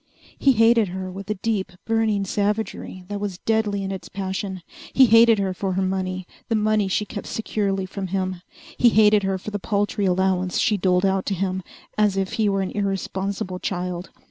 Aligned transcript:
He 0.39 0.53
hated 0.53 0.87
her 0.87 1.11
with 1.11 1.29
a 1.29 1.35
deep, 1.35 1.73
burning 1.85 2.25
savagery 2.25 3.05
that 3.07 3.19
was 3.19 3.37
deadly 3.37 3.83
in 3.83 3.91
its 3.91 4.09
passion. 4.09 4.63
He 4.93 5.05
hated 5.05 5.37
her 5.37 5.53
for 5.53 5.73
her 5.73 5.81
money, 5.83 6.25
the 6.49 6.55
money 6.55 6.87
she 6.87 7.05
kept 7.05 7.27
securely 7.27 7.85
from 7.85 8.07
him. 8.07 8.41
He 8.79 8.89
hated 8.89 9.21
her 9.21 9.37
for 9.37 9.51
the 9.51 9.59
paltry 9.59 10.05
allowance 10.07 10.57
she 10.57 10.75
doled 10.75 11.05
out 11.05 11.27
to 11.27 11.35
him, 11.35 11.61
as 11.99 12.17
if 12.17 12.33
he 12.33 12.49
were 12.49 12.63
an 12.63 12.71
irresponsible 12.71 13.59
child. 13.59 14.09